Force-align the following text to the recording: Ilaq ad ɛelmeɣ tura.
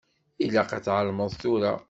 Ilaq 0.43 0.69
ad 0.77 0.85
ɛelmeɣ 0.97 1.29
tura. 1.41 1.71